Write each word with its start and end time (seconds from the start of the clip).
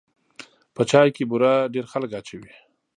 په 0.75 0.81
چای 0.91 1.09
کې 1.15 1.23
بوره 1.29 1.53
ډېر 1.73 1.85
خلک 1.91 2.11
اچوي. 2.19 2.53